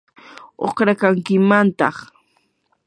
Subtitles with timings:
[0.67, 1.97] uqrakankimantaq.